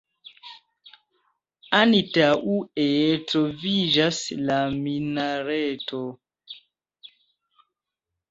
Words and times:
Antaŭe 1.79 2.85
troviĝas 3.31 4.21
la 4.47 4.57
minareto. 4.87 6.01